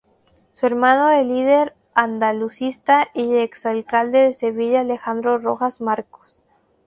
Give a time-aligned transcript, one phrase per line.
[0.57, 6.41] Es hermano del líder andalucista y ex-alcalde de Sevilla Alejandro Rojas-Marcos.